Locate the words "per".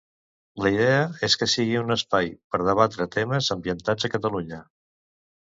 2.55-2.63